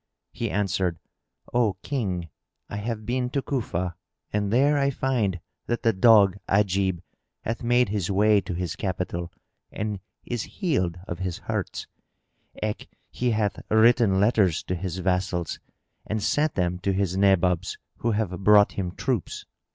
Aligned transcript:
He 0.31 0.49
answered, 0.49 0.97
"O 1.53 1.73
King, 1.83 2.29
I 2.69 2.77
have 2.77 3.05
been 3.05 3.29
to 3.29 3.41
Cufa 3.43 3.93
and 4.33 4.51
there 4.51 4.75
I 4.79 4.89
find 4.89 5.39
that 5.67 5.83
the 5.83 5.93
dog 5.93 6.39
Ajib 6.49 7.01
hath 7.41 7.61
made 7.61 7.89
his 7.89 8.09
way 8.09 8.41
to 8.41 8.55
his 8.55 8.75
capital 8.75 9.31
and 9.71 9.99
is 10.25 10.41
healed 10.41 10.97
of 11.07 11.19
his 11.19 11.37
hurts: 11.37 11.85
eke, 12.63 12.89
he 13.11 13.29
hath 13.29 13.59
written 13.69 14.19
letters 14.19 14.63
to 14.63 14.73
his 14.73 14.97
vassals 14.97 15.59
and 16.07 16.23
sent 16.23 16.55
them 16.55 16.79
to 16.79 16.93
his 16.93 17.15
Nabobs 17.15 17.77
who 17.97 18.09
have 18.13 18.43
brought 18.43 18.71
him 18.71 18.95
troops." 18.95 19.45